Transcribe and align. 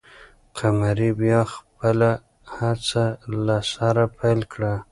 قمري 0.57 1.09
بیا 1.21 1.41
خپله 1.53 2.11
هڅه 2.55 3.05
له 3.45 3.57
سره 3.73 4.03
پیل 4.17 4.39
کړه. 4.53 4.73